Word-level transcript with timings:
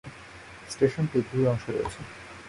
স্টেশনটি 0.73 1.17
দুটি 1.27 1.43
অংশে 1.51 1.69
রয়েছে। 1.71 1.99